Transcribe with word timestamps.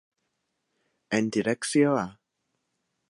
En 1.19 1.29
direcció 1.37 1.93
a. 2.01 2.07